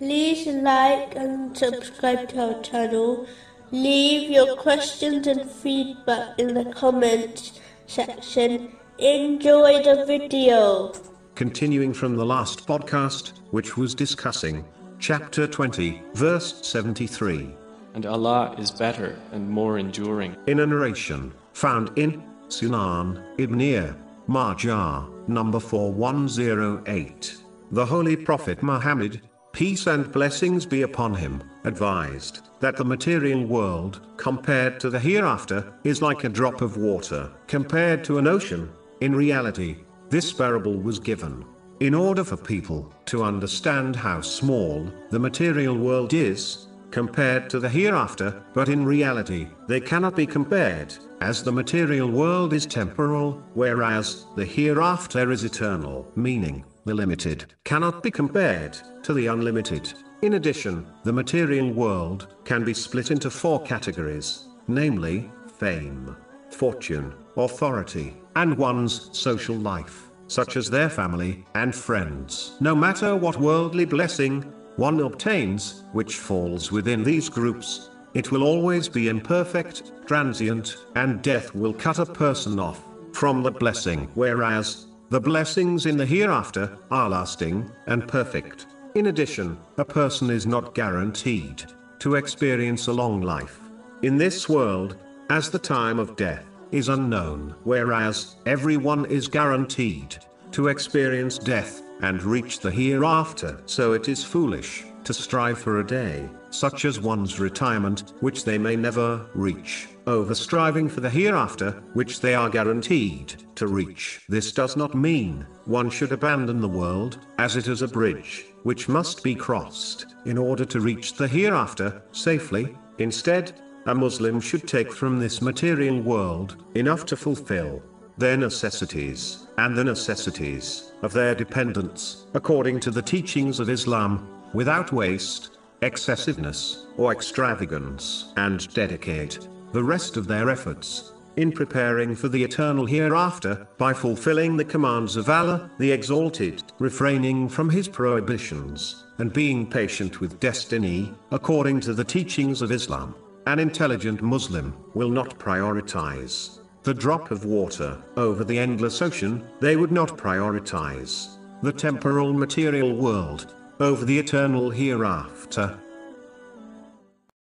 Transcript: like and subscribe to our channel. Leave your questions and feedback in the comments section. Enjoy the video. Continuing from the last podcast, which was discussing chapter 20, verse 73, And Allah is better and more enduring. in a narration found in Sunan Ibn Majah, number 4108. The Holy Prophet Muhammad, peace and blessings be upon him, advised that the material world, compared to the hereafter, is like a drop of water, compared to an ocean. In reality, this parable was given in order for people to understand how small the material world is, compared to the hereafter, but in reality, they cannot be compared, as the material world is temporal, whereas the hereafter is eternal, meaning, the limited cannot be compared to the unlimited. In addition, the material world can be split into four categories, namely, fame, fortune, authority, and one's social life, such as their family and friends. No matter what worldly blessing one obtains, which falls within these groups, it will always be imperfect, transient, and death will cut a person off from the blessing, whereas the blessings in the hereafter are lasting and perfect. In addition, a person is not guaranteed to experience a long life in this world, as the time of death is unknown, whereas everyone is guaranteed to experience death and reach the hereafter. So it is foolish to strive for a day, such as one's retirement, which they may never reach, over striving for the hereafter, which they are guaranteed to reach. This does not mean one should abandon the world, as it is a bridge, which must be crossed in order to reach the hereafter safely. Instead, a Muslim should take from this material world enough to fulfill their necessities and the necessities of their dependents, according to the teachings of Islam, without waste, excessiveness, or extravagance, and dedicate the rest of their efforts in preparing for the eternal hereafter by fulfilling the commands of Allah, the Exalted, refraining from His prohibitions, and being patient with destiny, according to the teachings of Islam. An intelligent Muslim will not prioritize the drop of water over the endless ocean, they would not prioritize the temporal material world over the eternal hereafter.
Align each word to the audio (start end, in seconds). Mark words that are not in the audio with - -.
like 0.00 1.14
and 1.16 1.56
subscribe 1.56 2.28
to 2.30 2.54
our 2.54 2.62
channel. 2.62 3.26
Leave 3.70 4.30
your 4.30 4.56
questions 4.56 5.26
and 5.26 5.50
feedback 5.50 6.38
in 6.38 6.54
the 6.54 6.64
comments 6.72 7.60
section. 7.86 8.72
Enjoy 8.98 9.82
the 9.82 10.04
video. 10.06 10.92
Continuing 11.34 11.92
from 11.92 12.16
the 12.16 12.24
last 12.24 12.66
podcast, 12.66 13.32
which 13.50 13.76
was 13.76 13.94
discussing 13.94 14.64
chapter 14.98 15.46
20, 15.46 16.02
verse 16.14 16.64
73, 16.66 17.54
And 17.94 18.06
Allah 18.06 18.54
is 18.58 18.70
better 18.70 19.16
and 19.32 19.48
more 19.48 19.78
enduring. 19.78 20.36
in 20.46 20.60
a 20.60 20.66
narration 20.66 21.32
found 21.52 21.96
in 21.98 22.22
Sunan 22.48 23.22
Ibn 23.38 23.96
Majah, 24.28 25.06
number 25.26 25.58
4108. 25.60 27.36
The 27.72 27.86
Holy 27.86 28.16
Prophet 28.16 28.62
Muhammad, 28.62 29.20
peace 29.54 29.86
and 29.86 30.10
blessings 30.10 30.66
be 30.66 30.82
upon 30.82 31.14
him, 31.14 31.40
advised 31.62 32.40
that 32.58 32.76
the 32.76 32.84
material 32.84 33.44
world, 33.44 34.00
compared 34.16 34.80
to 34.80 34.90
the 34.90 34.98
hereafter, 34.98 35.72
is 35.84 36.02
like 36.02 36.24
a 36.24 36.28
drop 36.28 36.60
of 36.60 36.76
water, 36.76 37.30
compared 37.46 38.02
to 38.02 38.18
an 38.18 38.26
ocean. 38.26 38.68
In 39.00 39.14
reality, 39.14 39.76
this 40.10 40.32
parable 40.32 40.76
was 40.76 40.98
given 40.98 41.44
in 41.80 41.94
order 41.94 42.24
for 42.24 42.36
people 42.36 42.92
to 43.06 43.22
understand 43.22 43.94
how 43.94 44.20
small 44.20 44.88
the 45.10 45.18
material 45.18 45.76
world 45.76 46.12
is, 46.14 46.68
compared 46.90 47.50
to 47.50 47.58
the 47.58 47.68
hereafter, 47.68 48.42
but 48.54 48.68
in 48.68 48.84
reality, 48.84 49.48
they 49.68 49.80
cannot 49.80 50.16
be 50.16 50.26
compared, 50.26 50.94
as 51.20 51.42
the 51.42 51.52
material 51.52 52.08
world 52.08 52.52
is 52.52 52.66
temporal, 52.66 53.42
whereas 53.54 54.26
the 54.36 54.44
hereafter 54.44 55.30
is 55.32 55.44
eternal, 55.44 56.10
meaning, 56.14 56.64
the 56.84 56.94
limited 56.94 57.46
cannot 57.64 58.02
be 58.02 58.10
compared 58.10 58.78
to 59.02 59.14
the 59.14 59.26
unlimited. 59.26 59.92
In 60.22 60.34
addition, 60.34 60.86
the 61.02 61.12
material 61.12 61.70
world 61.70 62.28
can 62.44 62.64
be 62.64 62.74
split 62.74 63.10
into 63.10 63.30
four 63.30 63.62
categories, 63.62 64.48
namely, 64.68 65.30
fame, 65.58 66.16
fortune, 66.50 67.14
authority, 67.36 68.16
and 68.36 68.56
one's 68.56 69.10
social 69.12 69.56
life, 69.56 70.10
such 70.28 70.56
as 70.56 70.70
their 70.70 70.88
family 70.88 71.44
and 71.54 71.74
friends. 71.74 72.56
No 72.60 72.74
matter 72.74 73.16
what 73.16 73.40
worldly 73.40 73.84
blessing 73.84 74.42
one 74.76 75.00
obtains, 75.00 75.84
which 75.92 76.16
falls 76.16 76.72
within 76.72 77.04
these 77.04 77.28
groups, 77.28 77.90
it 78.14 78.30
will 78.30 78.42
always 78.42 78.88
be 78.88 79.08
imperfect, 79.08 79.92
transient, 80.06 80.76
and 80.94 81.22
death 81.22 81.54
will 81.54 81.72
cut 81.72 81.98
a 81.98 82.06
person 82.06 82.58
off 82.58 82.82
from 83.12 83.42
the 83.42 83.50
blessing, 83.50 84.08
whereas 84.14 84.86
the 85.14 85.20
blessings 85.20 85.86
in 85.86 85.96
the 85.96 86.04
hereafter 86.04 86.76
are 86.90 87.08
lasting 87.08 87.70
and 87.86 88.08
perfect. 88.08 88.66
In 88.96 89.06
addition, 89.06 89.56
a 89.78 89.84
person 89.84 90.28
is 90.28 90.44
not 90.44 90.74
guaranteed 90.74 91.62
to 92.00 92.16
experience 92.16 92.88
a 92.88 92.92
long 92.92 93.20
life 93.20 93.60
in 94.02 94.16
this 94.16 94.48
world, 94.48 94.96
as 95.30 95.52
the 95.52 95.58
time 95.60 96.00
of 96.00 96.16
death 96.16 96.44
is 96.72 96.88
unknown, 96.88 97.54
whereas 97.62 98.34
everyone 98.44 99.06
is 99.06 99.28
guaranteed 99.28 100.16
to 100.50 100.66
experience 100.66 101.38
death 101.38 101.82
and 102.02 102.20
reach 102.24 102.58
the 102.58 102.72
hereafter. 102.72 103.60
So 103.66 103.92
it 103.92 104.08
is 104.08 104.24
foolish 104.24 104.82
to 105.04 105.14
strive 105.14 105.58
for 105.58 105.80
a 105.80 105.86
day, 105.86 106.28
such 106.50 106.84
as 106.84 107.00
one's 107.00 107.40
retirement, 107.40 108.12
which 108.20 108.44
they 108.44 108.58
may 108.58 108.76
never 108.76 109.26
reach, 109.34 109.88
over 110.06 110.34
striving 110.34 110.88
for 110.88 111.00
the 111.00 111.10
hereafter, 111.10 111.82
which 111.92 112.20
they 112.20 112.34
are 112.34 112.50
guaranteed 112.50 113.34
to 113.56 113.66
reach. 113.66 114.20
This 114.28 114.52
does 114.52 114.76
not 114.76 114.94
mean 114.94 115.46
one 115.64 115.90
should 115.90 116.12
abandon 116.12 116.60
the 116.60 116.68
world, 116.68 117.18
as 117.38 117.56
it 117.56 117.68
is 117.68 117.82
a 117.82 117.88
bridge, 117.88 118.46
which 118.62 118.88
must 118.88 119.22
be 119.22 119.34
crossed 119.34 120.06
in 120.26 120.38
order 120.38 120.64
to 120.64 120.80
reach 120.80 121.14
the 121.14 121.28
hereafter 121.28 122.02
safely. 122.12 122.76
Instead, 122.98 123.60
a 123.86 123.94
Muslim 123.94 124.40
should 124.40 124.66
take 124.66 124.92
from 124.92 125.18
this 125.18 125.42
material 125.42 126.00
world 126.00 126.64
enough 126.74 127.04
to 127.06 127.16
fulfill 127.16 127.82
their 128.16 128.36
necessities 128.36 129.48
and 129.58 129.76
the 129.76 129.84
necessities 129.84 130.92
of 131.02 131.12
their 131.12 131.34
dependents, 131.34 132.26
according 132.34 132.80
to 132.80 132.90
the 132.90 133.02
teachings 133.02 133.60
of 133.60 133.68
Islam, 133.68 134.28
without 134.54 134.92
waste, 134.92 135.58
excessiveness, 135.82 136.86
or 136.96 137.12
extravagance, 137.12 138.32
and 138.36 138.72
dedicate 138.72 139.46
the 139.72 139.82
rest 139.82 140.16
of 140.16 140.26
their 140.26 140.48
efforts 140.48 141.12
in 141.36 141.50
preparing 141.50 142.14
for 142.14 142.28
the 142.28 142.42
eternal 142.42 142.86
hereafter 142.86 143.66
by 143.76 143.92
fulfilling 143.92 144.56
the 144.56 144.64
commands 144.64 145.16
of 145.16 145.28
Allah, 145.28 145.68
the 145.78 145.90
Exalted, 145.90 146.62
refraining 146.78 147.48
from 147.48 147.68
His 147.68 147.88
prohibitions, 147.88 149.04
and 149.18 149.32
being 149.32 149.68
patient 149.68 150.20
with 150.20 150.38
destiny, 150.40 151.12
according 151.32 151.80
to 151.80 151.92
the 151.92 152.04
teachings 152.04 152.62
of 152.62 152.70
Islam. 152.70 153.14
An 153.46 153.58
intelligent 153.58 154.22
Muslim 154.22 154.74
will 154.94 155.10
not 155.10 155.38
prioritize 155.38 156.60
the 156.84 156.94
drop 156.94 157.30
of 157.30 157.46
water 157.46 157.98
over 158.18 158.44
the 158.44 158.58
endless 158.58 159.00
ocean, 159.00 159.42
they 159.58 159.74
would 159.74 159.90
not 159.90 160.18
prioritize 160.18 161.38
the 161.62 161.72
temporal 161.72 162.34
material 162.34 162.94
world 162.94 163.54
over 163.84 164.06
the 164.06 164.18
eternal 164.18 164.70
hereafter. 164.70 165.78